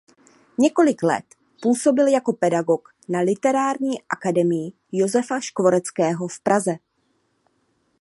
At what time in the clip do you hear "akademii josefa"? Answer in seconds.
4.09-5.39